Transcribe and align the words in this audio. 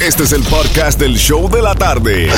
Este 0.00 0.22
es 0.22 0.32
el 0.32 0.44
podcast 0.44 1.00
del 1.00 1.16
show 1.16 1.50
de 1.50 1.60
la 1.60 1.74
tarde. 1.74 2.30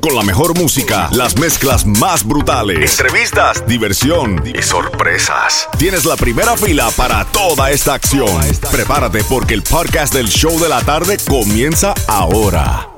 Con 0.00 0.16
la 0.16 0.22
mejor 0.22 0.58
música, 0.58 1.10
las 1.12 1.38
mezclas 1.38 1.84
más 1.84 2.24
brutales, 2.26 2.98
entrevistas, 2.98 3.66
diversión 3.66 4.42
y 4.46 4.62
sorpresas. 4.62 5.68
Tienes 5.78 6.06
la 6.06 6.16
primera 6.16 6.56
fila 6.56 6.90
para 6.96 7.26
toda 7.26 7.70
esta 7.70 7.92
acción. 7.92 8.40
Prepárate 8.70 9.22
porque 9.24 9.52
el 9.52 9.62
podcast 9.62 10.14
del 10.14 10.28
show 10.28 10.58
de 10.58 10.70
la 10.70 10.80
tarde 10.80 11.18
comienza 11.28 11.92
ahora. 12.08 12.88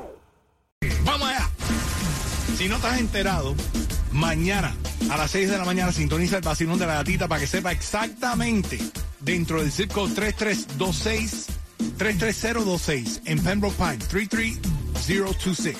Vamos 1.03 1.27
allá. 1.27 1.49
Si 2.57 2.69
no 2.69 2.77
estás 2.77 2.97
enterado, 2.99 3.53
mañana 4.13 4.73
a 5.09 5.17
las 5.17 5.29
6 5.31 5.49
de 5.49 5.57
la 5.57 5.65
mañana 5.65 5.91
sintoniza 5.91 6.37
el 6.37 6.41
vacilón 6.41 6.79
de 6.79 6.85
la 6.85 6.95
gatita 6.95 7.27
para 7.27 7.41
que 7.41 7.47
sepa 7.47 7.73
exactamente 7.73 8.79
dentro 9.19 9.61
del 9.61 9.89
code 9.89 10.13
3326 10.15 11.64
33026 11.97 13.21
en 13.25 13.39
Pembroke 13.39 13.75
Pines 13.75 14.07
33026. 14.07 15.75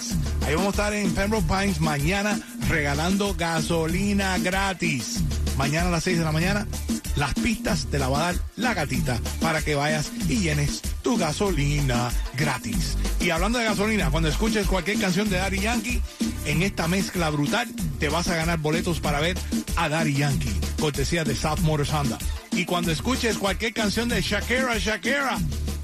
Ahí 0.45 0.55
vamos 0.55 0.67
a 0.67 0.71
estar 0.71 0.93
en 0.93 1.11
Pembroke 1.11 1.47
Pines 1.47 1.81
mañana 1.81 2.39
regalando 2.69 3.35
gasolina 3.35 4.37
gratis. 4.39 5.21
Mañana 5.57 5.87
a 5.87 5.91
las 5.91 6.03
6 6.03 6.19
de 6.19 6.23
la 6.23 6.31
mañana 6.31 6.67
las 7.15 7.33
pistas 7.33 7.87
te 7.89 7.97
la 7.97 8.09
va 8.09 8.19
a 8.19 8.33
dar 8.33 8.41
la 8.57 8.73
gatita 8.73 9.19
para 9.39 9.61
que 9.61 9.75
vayas 9.75 10.11
y 10.27 10.39
llenes 10.39 10.81
tu 11.01 11.17
gasolina 11.17 12.11
gratis. 12.35 12.97
Y 13.21 13.29
hablando 13.29 13.57
de 13.57 13.65
gasolina, 13.65 14.11
cuando 14.11 14.29
escuches 14.29 14.67
cualquier 14.67 14.99
canción 14.99 15.29
de 15.29 15.37
Daddy 15.37 15.59
Yankee, 15.59 16.01
en 16.45 16.61
esta 16.61 16.87
mezcla 16.87 17.29
brutal 17.29 17.69
te 17.99 18.09
vas 18.09 18.27
a 18.27 18.35
ganar 18.35 18.59
boletos 18.59 18.99
para 18.99 19.19
ver 19.19 19.37
a 19.77 19.87
Daddy 19.87 20.13
Yankee, 20.13 20.53
cortesía 20.79 21.23
de 21.23 21.35
South 21.35 21.59
Motors 21.61 21.93
Honda. 21.93 22.17
Y 22.51 22.65
cuando 22.65 22.91
escuches 22.91 23.37
cualquier 23.37 23.73
canción 23.73 24.09
de 24.09 24.21
Shakira, 24.21 24.77
Shakira, 24.77 25.37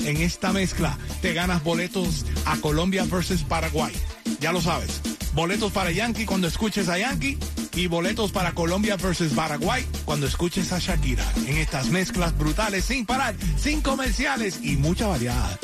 en 0.05 0.17
esta 0.17 0.51
mezcla 0.51 0.97
te 1.21 1.33
ganas 1.33 1.63
boletos 1.63 2.25
a 2.45 2.57
Colombia 2.57 3.05
versus 3.05 3.43
Paraguay. 3.43 3.93
Ya 4.39 4.51
lo 4.51 4.61
sabes. 4.61 5.01
Boletos 5.33 5.71
para 5.71 5.91
Yankee 5.91 6.25
cuando 6.25 6.47
escuches 6.47 6.89
a 6.89 6.97
Yankee 6.97 7.37
y 7.75 7.87
boletos 7.87 8.31
para 8.31 8.53
Colombia 8.53 8.97
versus 8.97 9.33
Paraguay 9.33 9.85
cuando 10.05 10.27
escuches 10.27 10.71
a 10.73 10.79
Shakira. 10.79 11.25
En 11.47 11.57
estas 11.57 11.87
mezclas 11.87 12.37
brutales 12.37 12.85
sin 12.85 13.05
parar, 13.05 13.35
sin 13.57 13.81
comerciales 13.81 14.59
y 14.61 14.77
mucha 14.77 15.07
variedad. 15.07 15.59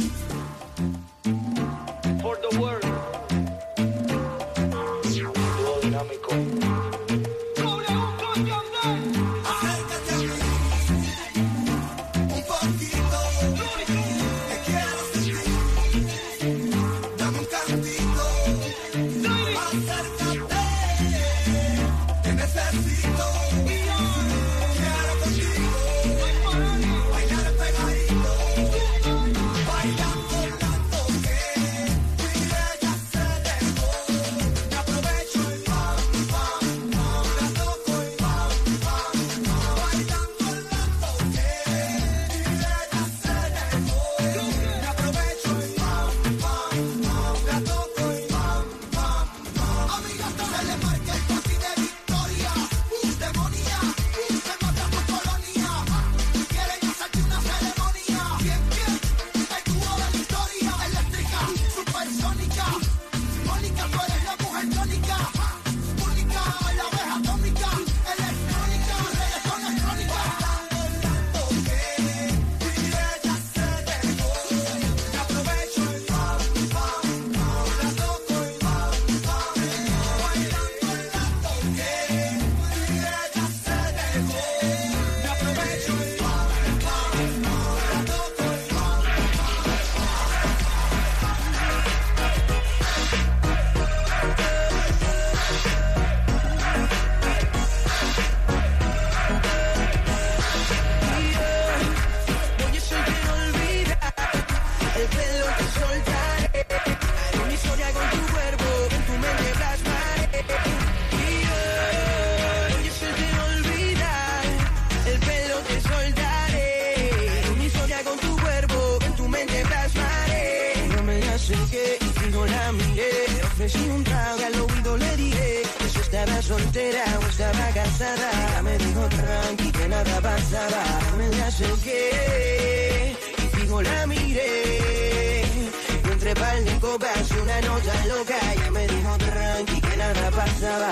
Nota 137.78 138.06
loca, 138.06 138.36
ella 138.54 138.72
me 138.72 138.88
dijo 138.88 139.18
tranqui 139.18 139.82
que 139.82 139.98
nada 139.98 140.32
pasaba. 140.32 140.92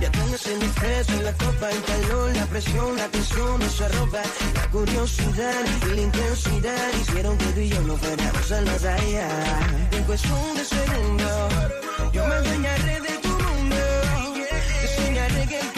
Ya 0.00 0.10
tengas 0.10 0.46
el 0.46 0.62
estrés 0.62 1.08
en 1.08 1.24
la 1.24 1.32
copa, 1.32 1.70
el 1.70 1.82
calor, 1.82 2.36
la 2.36 2.46
presión, 2.46 2.96
la 2.96 3.08
tensión, 3.08 3.62
esa 3.62 3.88
ropa, 3.88 4.22
la 4.54 4.70
curiosidad 4.70 5.64
y 5.86 5.94
la 5.96 6.02
intensidad 6.02 6.92
hicieron 7.00 7.36
que 7.36 7.46
tú 7.46 7.60
y 7.60 7.68
yo 7.68 7.80
no 7.82 7.96
fuéramos 7.96 8.52
al 8.52 8.64
más 8.66 8.84
allá. 8.84 9.28
En 9.92 10.04
cuestión 10.04 10.54
de 10.54 10.64
segundos, 10.64 11.52
yo 12.12 12.26
me 12.26 12.34
adueñaré 12.34 13.00
de 13.00 13.18
tu 13.18 13.28
mundo, 13.28 13.76
enseñaré 14.82 15.46
que 15.46 15.77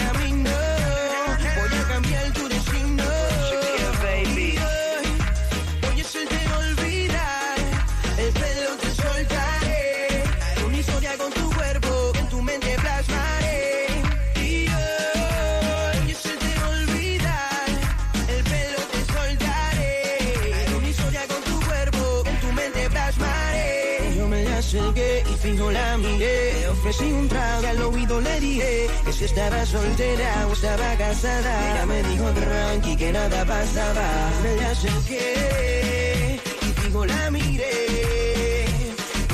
ofrecí 26.81 27.13
un 27.13 27.29
trago 27.29 27.63
y 27.63 27.67
al 27.67 27.83
oído 27.83 28.21
le 28.21 28.41
dije 28.41 28.91
que 29.05 29.13
si 29.13 29.25
estaba 29.25 29.67
soltera 29.67 30.47
o 30.49 30.53
estaba 30.53 30.97
casada. 30.97 31.73
Ella 31.73 31.87
me 31.87 32.03
dijo 32.05 32.25
tranqui 32.31 32.97
que 32.97 33.13
nada 33.13 33.45
pasaba. 33.45 34.07
Me 34.43 34.57
la 34.57 34.71
acerqué 34.71 36.41
y 36.63 36.81
fijo 36.81 37.05
la 37.05 37.31
miré. 37.31 38.65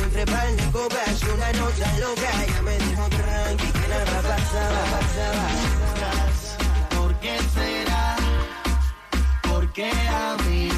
Entre 0.04 0.26
par 0.26 0.48
de 0.56 0.64
copas 0.72 1.22
una 1.34 1.52
nota 1.60 1.98
loca, 2.04 2.30
ella 2.44 2.62
me 2.62 2.78
dijo 2.78 3.04
tranqui 3.20 3.68
que 3.78 3.88
nada 3.94 4.18
pasaba, 4.30 4.80
pasaba. 4.94 5.46
¿Por 6.96 7.14
qué 7.20 7.38
será? 7.54 8.16
¿Por 9.48 9.72
qué 9.72 9.90
a 9.90 10.36
mí? 10.44 10.68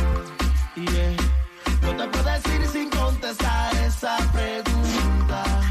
Yeah. 0.77 1.17
No 1.83 1.97
te 1.97 2.09
puedo 2.09 2.31
decir 2.31 2.67
sin 2.73 2.91
contestar 2.91 3.75
esa 3.87 4.17
pregunta. 4.33 5.68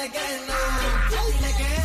Dile 0.00 0.12
que 0.12 0.18
no. 0.46 1.32
Dile 1.32 1.52
que 1.56 1.79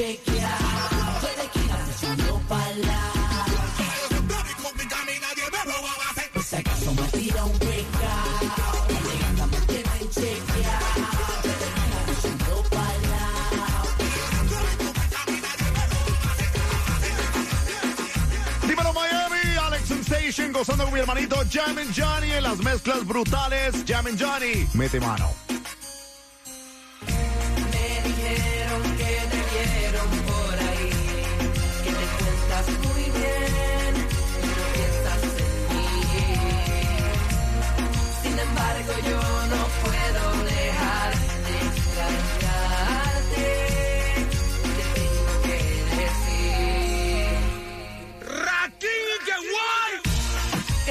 tienen 0.00 0.16
chequeado. 0.24 1.20
Soy 1.20 1.34
de 1.36 1.42
esquina 1.44 1.78
echando 1.96 2.40
pala. 2.48 3.12
Por 6.32 6.42
si 6.42 6.56
acaso 6.56 6.94
me 6.94 7.08
tira 7.08 7.44
un 7.44 7.58
pecado, 7.58 8.86
la 8.88 9.00
gata 9.20 9.46
me 9.46 9.60
tienen 9.66 10.10
chequeado. 10.10 10.86
Soy 11.42 11.56
de 11.60 11.66
esquina 11.66 11.98
echando 12.18 12.62
pala. 12.70 13.22
Dímelo 18.66 18.92
Miami, 18.92 19.56
Alex 19.60 19.88
Sensation 19.88 20.52
gozando 20.52 20.84
con 20.84 20.94
mi 20.94 21.00
hermanito 21.00 21.36
Jam 21.50 21.78
and 21.78 21.94
Johnny 21.94 22.32
en 22.32 22.42
las 22.42 22.58
mezclas 22.58 23.06
brutales. 23.06 23.74
Jam 23.86 24.06
and 24.06 24.18
Johnny, 24.18 24.66
mete 24.74 25.00
mano. 25.00 25.39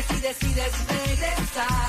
Que 0.02 0.14
si 0.14 0.22
decides 0.22 0.88
regresar, 0.88 1.89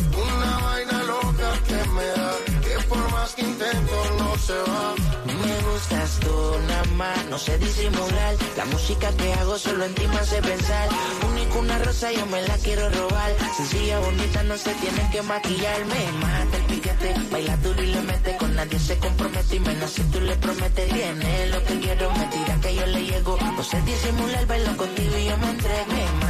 No. 3.73 4.95
Me 5.25 5.61
gustas 5.71 6.19
tú 6.19 6.57
nada 6.67 6.83
más, 6.95 7.25
no 7.29 7.37
sé 7.37 7.57
disimular. 7.57 8.35
La 8.57 8.65
música 8.65 9.11
que 9.11 9.33
hago 9.33 9.57
solo 9.57 9.85
en 9.85 9.93
ti 9.93 10.07
me 10.07 10.17
hace 10.17 10.41
pensar. 10.41 10.89
Único 11.29 11.59
una 11.59 11.77
rosa, 11.79 12.11
yo 12.11 12.25
me 12.25 12.41
la 12.41 12.57
quiero 12.57 12.89
robar. 12.89 13.31
Sencilla, 13.57 13.99
bonita, 13.99 14.43
no 14.43 14.57
se 14.57 14.73
tiene 14.75 15.09
que 15.11 15.21
maquillar. 15.21 15.85
Me 15.85 16.11
mata 16.19 16.57
el 16.57 16.63
piquete, 16.63 17.15
baila 17.31 17.57
duro 17.57 17.83
y 17.83 17.87
le 17.87 18.01
mete. 18.01 18.37
Con 18.37 18.55
nadie 18.55 18.79
se 18.79 18.97
compromete 18.97 19.55
y 19.55 19.59
menos 19.59 19.91
si 19.91 20.03
tú 20.03 20.19
le 20.21 20.35
prometes. 20.35 20.93
Tiene 20.93 21.47
lo 21.47 21.63
que 21.63 21.79
quiero, 21.79 22.11
me 22.11 22.25
tira 22.27 22.55
que 22.61 22.75
yo 22.75 22.85
le 22.85 23.03
llego. 23.05 23.37
No 23.37 23.63
sé 23.63 23.81
disimular, 23.81 24.45
bailo 24.47 24.77
contigo 24.77 25.17
y 25.17 25.25
yo 25.25 25.37
me 25.37 25.49
entrego. 25.49 26.20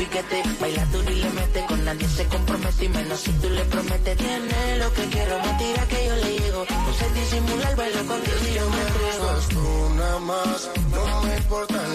Piquete, 0.00 0.42
baila 0.58 0.86
duro 0.86 1.10
y 1.10 1.16
le 1.16 1.28
mete. 1.28 1.66
Con 1.66 1.84
nadie 1.84 2.08
se 2.08 2.24
compromete 2.24 2.86
y 2.86 2.88
menos 2.88 3.20
si 3.20 3.32
tú 3.32 3.50
le 3.50 3.62
prometes. 3.66 4.16
Tiene 4.16 4.78
lo 4.78 4.90
que 4.94 5.04
quiero, 5.10 5.38
me 5.44 5.52
tira 5.58 5.86
que 5.88 6.06
yo 6.06 6.16
le 6.16 6.38
llego. 6.38 6.64
No 6.86 6.92
sé 6.94 7.06
disimular, 7.10 7.76
bailo 7.76 8.06
contigo 8.06 8.38
y 8.50 8.54
yo 8.54 8.70
me 8.70 8.80
entrego. 8.80 9.26
tú 9.50 9.94
nada 9.96 10.18
más, 10.20 10.70
no 10.90 11.22
me 11.22 11.36
importan 11.36 11.89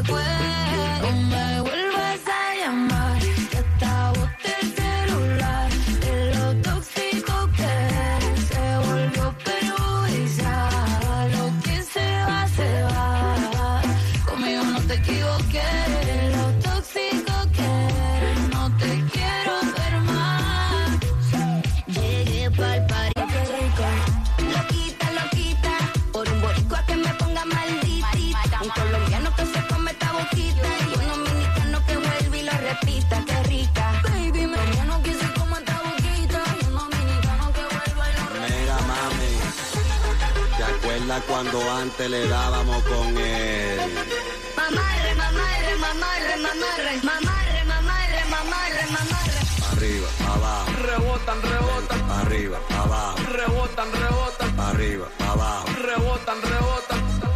acuerdo. 0.00 0.69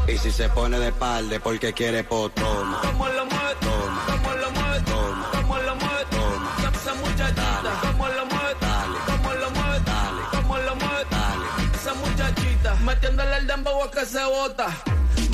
Y 0.06 0.18
si 0.18 0.30
se 0.30 0.48
pone 0.50 0.78
de 0.78 0.88
espalda 0.88 1.38
porque 1.40 1.72
quiere 1.72 2.04
po, 2.04 2.28
toma. 2.28 2.80
¿Cómo 2.82 3.08
lo 3.08 3.24
mueve? 3.26 3.54
Toma. 3.60 4.04
¿Cómo 4.06 4.34
lo 4.34 4.50
mueve? 4.50 4.80
Toma. 4.80 5.30
¿Cómo 5.32 5.58
lo 5.58 5.76
mueve? 5.76 6.04
Toma. 6.10 6.56
Esa 6.74 6.94
muchachita. 6.94 7.80
¿Cómo 7.82 8.08
lo 8.08 8.26
mueve? 8.26 8.54
Dale. 8.60 8.98
¿Cómo 9.06 9.34
lo 9.34 9.50
mueve? 9.50 9.80
Dale. 9.86 10.22
¿Cómo 10.30 10.58
lo 10.58 10.76
mueve? 10.76 11.04
Dale. 11.10 11.46
Esa 11.74 11.94
muchachita. 11.94 12.74
Metiéndole 12.84 13.36
el 13.38 13.46
dembow 13.46 13.82
a 13.82 13.90
que 13.90 14.04
se 14.04 14.24
bota. 14.24 14.66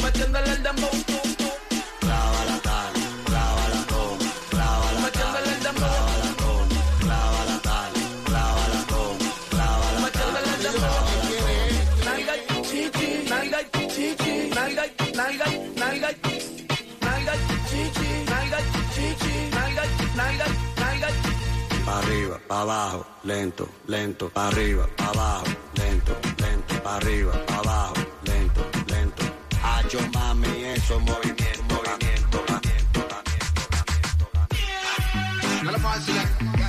Metiéndole 0.02 0.50
el 0.52 0.62
dembow. 0.62 1.19
Arriba, 22.30 22.40
pa' 22.46 22.60
abajo, 22.60 23.06
lento, 23.24 23.68
lento, 23.86 24.30
pa' 24.30 24.48
arriba, 24.48 24.88
pa' 24.96 25.08
abajo, 25.08 25.44
lento, 25.74 26.16
lento, 26.38 26.82
pa' 26.82 26.96
arriba, 26.96 27.32
pa' 27.46 27.58
abajo, 27.58 27.94
lento, 28.24 28.60
lento. 28.86 29.24
Hacho 29.62 29.98
mami, 30.14 30.64
eso 30.64 31.00
movimiento, 31.00 31.62
movimiento, 31.64 32.44
movimiento, 32.48 33.00
movimiento. 33.00 34.28
No 35.64 36.59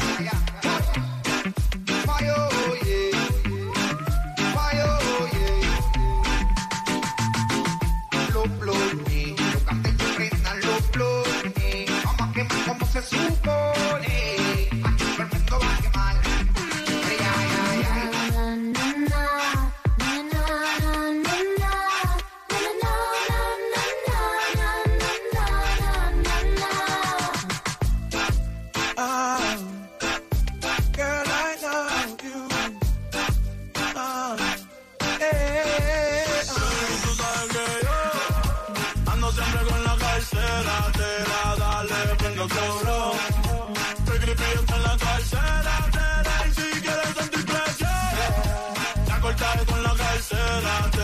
con 50.30 50.38
la 50.38 50.82
cartera, 50.82 51.01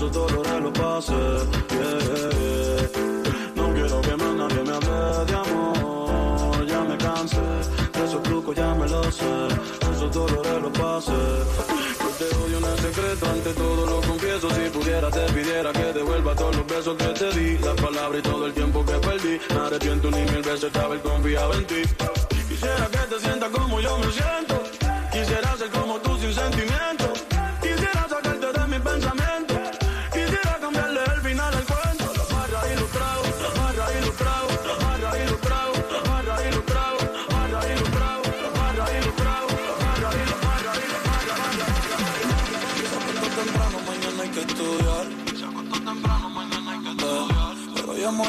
esos 0.00 0.12
dolores 0.12 0.62
los 0.62 0.72
pasé. 0.72 1.12
yeah. 1.76 2.88
No 3.54 3.74
quiero 3.74 4.00
que 4.00 4.16
más 4.16 4.34
nadie 4.34 4.62
me 4.62 4.72
hable 4.72 5.24
de 5.26 5.34
amor, 5.34 6.66
ya 6.66 6.80
me 6.80 6.96
cansé. 6.96 7.36
De 7.92 8.04
esos 8.06 8.22
trucos 8.22 8.56
ya 8.56 8.74
me 8.76 8.88
lo 8.88 9.02
sé, 9.12 9.48
esos 9.92 10.10
dolores 10.10 10.62
los 10.62 10.72
pasé. 10.72 11.20
Yo 12.00 12.08
te 12.18 12.36
odio 12.36 12.58
en 12.58 12.64
el 12.64 12.78
secreto, 12.78 13.26
ante 13.26 13.52
todo 13.52 13.86
lo 13.86 14.00
confieso. 14.00 14.48
Si 14.48 14.70
pudiera 14.70 15.10
te 15.10 15.20
pidiera 15.34 15.70
que 15.70 15.92
devuelva 15.92 16.34
todos 16.34 16.56
los 16.56 16.66
besos 16.66 16.96
que 16.96 17.08
te 17.20 17.32
di, 17.32 17.58
las 17.58 17.74
palabras 17.74 18.20
y 18.20 18.22
todo 18.22 18.46
el 18.46 18.54
tiempo 18.54 18.82
que 18.86 18.94
perdí. 18.94 19.38
Me 19.50 19.60
arrepiento 19.60 20.10
ni 20.10 20.22
mil 20.32 20.42
veces 20.42 20.72
de 20.72 20.80
haber 20.80 21.00
confiado 21.00 21.52
en 21.52 21.66
ti. 21.66 21.82
Quisiera 22.48 22.88
que 22.90 23.14
te 23.14 23.20
sientas 23.20 23.50
como 23.50 23.78
yo 23.80 23.98
me 23.98 24.10
siento. 24.12 24.49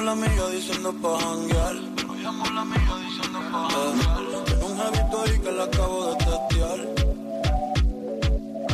A 0.01 0.03
la 0.03 0.11
amiga 0.13 0.49
diciendo 0.49 0.91
pa' 1.01 1.19
janguear. 1.19 1.75
Pero 1.95 2.13
llamo 2.15 2.45
la 2.55 2.61
amiga 2.61 2.93
diciendo 3.05 3.39
pa' 3.51 3.67
janguear. 3.69 4.45
Tengo 4.45 4.65
un 4.67 4.77
jevito 4.79 5.21
ahí 5.21 5.39
que 5.39 5.51
la 5.51 5.63
acabo 5.63 5.97
de 6.05 6.13
testear. 6.25 6.79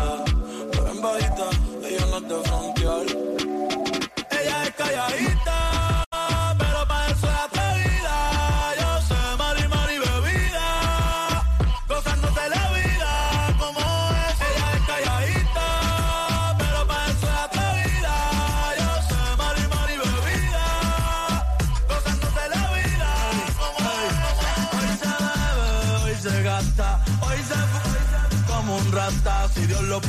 Eh, 0.03 0.23
pero 0.71 0.87
en 0.93 1.01
bajita, 1.01 1.47
ella 1.87 2.05
no 2.11 2.17
es 2.17 2.27
de 2.29 2.76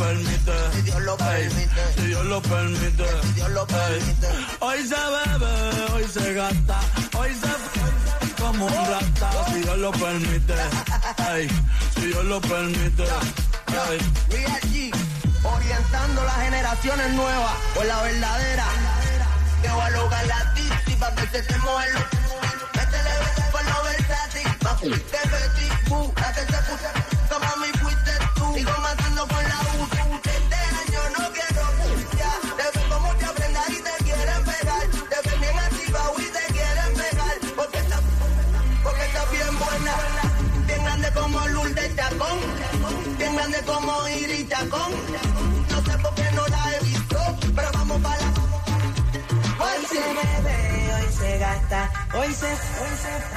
permite. 0.08 0.52
Si 0.74 0.82
Dios 0.82 1.00
lo 1.02 1.16
permite. 1.16 1.82
Si 1.94 2.06
Dios 2.06 2.24
lo 2.24 2.42
permite. 2.42 3.04
Si 3.22 3.32
Dios 3.34 3.50
lo 3.50 3.66
permite. 3.66 4.28
Hoy 4.60 4.78
se 4.86 5.02
bebe, 5.14 5.92
hoy 5.92 6.04
se 6.04 6.34
gasta, 6.34 6.80
hoy 7.18 7.30
se 7.34 8.42
como 8.42 8.66
un 8.66 8.72
rata, 8.72 9.30
si 9.52 9.60
Dios 9.60 9.78
lo 9.78 9.90
permite. 9.90 10.54
Ey, 11.32 11.48
si 11.94 12.06
Dios 12.06 12.24
lo 12.24 12.40
permite. 12.40 13.04
G, 14.70 14.92
orientando 15.42 16.24
las 16.24 16.36
generaciones 16.36 17.12
nuevas 17.14 17.54
por 17.74 17.84
la 17.86 18.02
verdadera. 18.02 18.66
Que 19.62 19.68
voy 19.70 19.82
a 19.82 19.90
lograr 19.90 20.26
la 20.26 20.54
titi 20.54 20.94
pa' 20.94 21.12
que 21.16 21.26
se 21.26 21.42
te 21.42 21.58
mueva 21.58 21.84
lo 21.86 22.00
Métele 22.76 23.10
por 23.50 23.64
lo 23.64 23.82
versátil, 23.82 24.56
pa' 24.60 24.76
que 24.80 24.88
Betty 24.88 25.88
Boo, 25.88 26.12
la 26.16 26.32
que 26.32 26.40
se 26.40 26.58
puso 26.62 27.17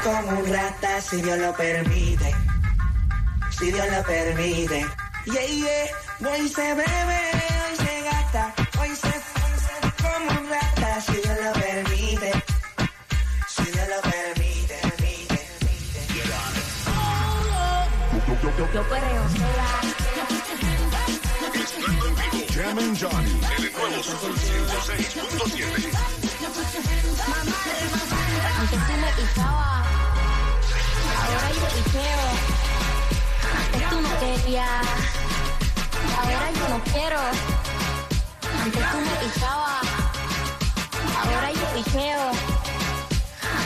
como 0.04 0.40
un 0.40 0.54
rata 0.54 1.02
si 1.02 1.22
Dios 1.22 1.38
lo 1.38 1.54
permite. 1.56 2.34
Si 3.58 3.72
Dios 3.72 3.88
lo 3.92 4.04
permite. 4.04 4.86
Yeah, 5.26 5.46
yeah, 5.46 5.88
voy 6.20 6.40
y 6.46 6.50
se 6.50 6.74
bebe. 6.74 7.21
feo. 41.92 42.32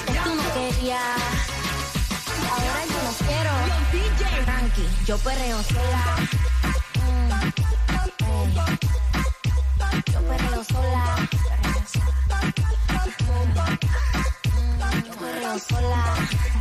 Es 0.08 0.18
que 0.24 0.36
no 0.36 0.44
quería. 0.54 1.02
Ahora 2.52 2.82
yo 2.92 3.00
no 3.04 3.12
quiero. 3.28 3.54
Tranqui, 4.46 4.86
yo 5.06 5.18
perreo 5.20 5.64
sola. 5.64 6.04
Mm. 7.02 7.30
Yo 10.12 10.20
perreo 10.30 10.64
sola. 10.64 11.06
Perreo 11.48 11.84
sola. 11.94 13.66
Yo 15.06 15.14
perreo 15.20 15.60
sola. 15.60 16.04
Mm. 16.16 16.55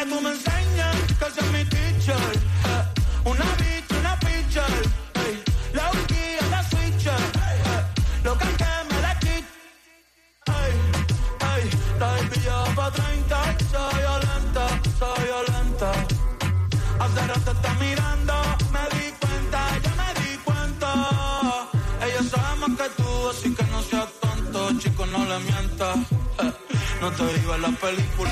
que 0.00 0.06
tú 0.06 0.20
me 0.20 0.30
enseñas, 0.30 0.96
que 1.18 1.26
seas 1.34 1.52
mi 1.52 1.64
teacher. 1.64 2.16
Eh, 2.70 3.28
una 3.30 3.44
bitch, 3.60 3.90
una 3.98 4.18
pitcher. 4.18 4.72
Eh. 5.24 5.44
La 5.74 5.90
guía, 6.08 6.44
la 6.50 6.62
switcher. 6.70 7.22
Lo 8.24 8.38
que 8.38 8.44
me 8.44 9.00
la 9.02 9.18
quit. 9.18 9.44
Ay, 10.46 10.72
ay, 11.50 11.70
la 11.98 12.30
pillado 12.30 12.74
pa' 12.74 12.90
30. 12.90 13.58
Soy 13.70 13.94
violenta, 14.00 14.64
soy 14.98 15.24
violenta. 15.24 15.90
Hace 17.00 17.26
rato 17.26 17.50
está 17.52 17.74
mirando, 17.74 18.34
me 18.74 18.84
di 18.94 19.06
cuenta, 19.20 19.60
ya 19.84 19.92
me 20.00 20.08
di 20.20 20.36
cuenta. 20.48 20.90
Ella 22.06 22.22
sabe 22.30 22.56
más 22.60 22.72
que 22.78 22.88
tú, 23.02 23.28
así 23.30 23.54
que 23.54 23.64
no 23.64 23.82
seas 23.82 24.08
tonto, 24.20 24.78
chico, 24.78 25.04
no 25.06 25.18
le 25.26 25.38
mientas. 25.40 25.96
Eh, 26.42 26.52
no 27.00 27.10
te 27.10 27.24
digo 27.34 27.54
en 27.54 27.62
la 27.62 27.70
película. 27.70 28.30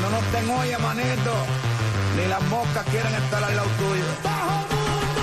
Cuando 0.00 0.20
no 0.20 0.26
te 0.30 0.38
olla, 0.52 0.78
manito, 0.78 1.34
ni 2.16 2.26
las 2.28 2.42
moscas 2.42 2.84
quieren 2.86 3.12
estar 3.14 3.42
al 3.42 3.56
lado 3.56 3.68
tuyo. 3.78 4.04
¡Bajo 4.22 4.52
mundo! 4.52 5.22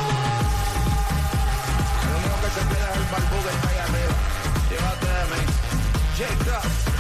Lo 2.09 2.17
único 2.17 2.35
que 2.41 2.49
se 2.49 2.61
queda 2.67 2.89
es 2.91 2.97
el 2.97 3.03
barbú 3.03 3.38
que 3.43 3.51
está 3.55 3.69
ahí 3.69 3.77
arriba. 3.77 4.15
Llévate 4.69 5.07
de 5.07 5.23
mí. 5.31 5.41
Shake 6.17 6.47
up. 6.47 6.95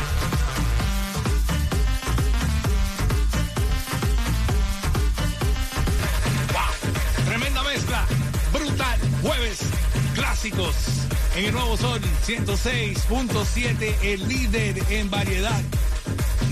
brutal. 8.53 8.99
Jueves 9.21 9.59
clásicos 10.13 10.75
en 11.35 11.45
el 11.45 11.51
nuevo 11.51 11.75
Sol 11.75 11.99
106.7, 12.25 13.95
el 14.01 14.27
líder 14.29 14.81
en 14.89 15.09
variedad. 15.09 15.61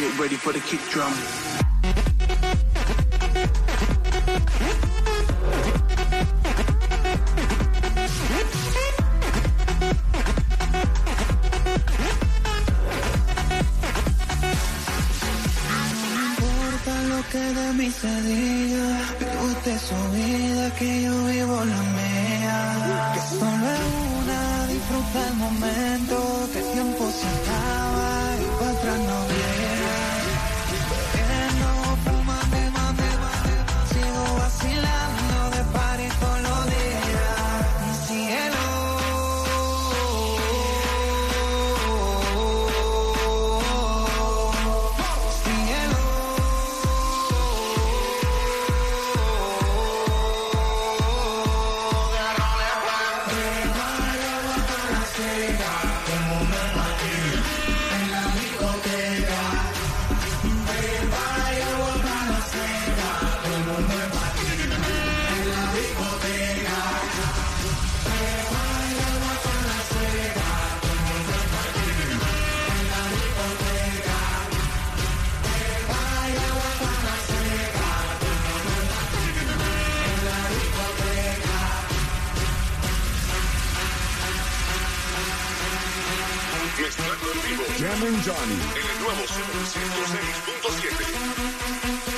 get 0.01 0.17
ready 0.17 0.35
for 0.35 0.51
the 0.51 0.59
kick 0.61 0.81
drum. 0.89 1.50
106.7. 89.81 92.10